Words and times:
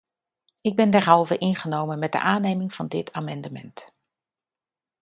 Ik 0.61 0.75
ben 0.75 0.91
derhalve 0.91 1.37
ingenomen 1.37 1.99
met 1.99 2.11
de 2.11 2.19
aanneming 2.19 2.73
van 2.73 2.87
dit 2.87 3.13
amendement. 3.13 3.93